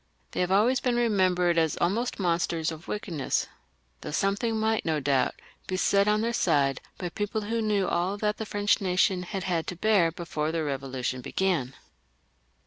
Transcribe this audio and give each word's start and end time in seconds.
They 0.31 0.39
have 0.39 0.51
always 0.51 0.79
been 0.79 0.95
remembered 0.95 1.59
as 1.59 1.77
almost 1.77 2.17
monsters 2.19 2.71
of 2.71 2.87
wickedness, 2.87 3.45
though 4.01 4.09
something 4.09 4.57
might 4.59 4.83
no 4.83 4.99
doubt 4.99 5.35
be 5.67 5.77
said 5.77 6.07
on 6.07 6.21
their 6.21 6.33
side 6.33 6.81
by 6.97 7.09
people 7.09 7.41
who 7.41 7.61
knew 7.61 7.87
all 7.87 8.17
that 8.17 8.37
the 8.37 8.47
French 8.47 8.81
nation 8.81 9.21
had 9.21 9.43
had 9.43 9.67
to 9.67 9.75
bear 9.75 10.11
before 10.11 10.51
the 10.51 10.57
Eevolution 10.67 11.21
began. 11.21 11.75